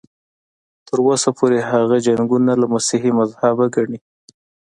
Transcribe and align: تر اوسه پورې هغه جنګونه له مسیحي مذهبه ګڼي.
تر 0.87 0.97
اوسه 1.07 1.29
پورې 1.37 1.57
هغه 1.71 1.97
جنګونه 2.05 2.51
له 2.61 2.65
مسیحي 2.73 3.11
مذهبه 3.19 3.65
ګڼي. 3.75 3.97